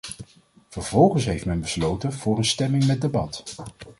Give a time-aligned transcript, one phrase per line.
[0.69, 3.43] Vervolgens heeft men besloten voor een stemming met debat.